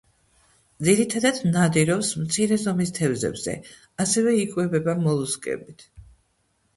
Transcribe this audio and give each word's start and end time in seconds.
ძირითადად 0.85 1.41
ნადირობს 1.49 2.07
მცირე 2.21 2.57
ზომის 2.63 2.91
თევზებზე, 2.99 3.53
ასევე 4.05 4.33
იკვებება 4.45 4.97
მოლუსკებით. 5.05 5.85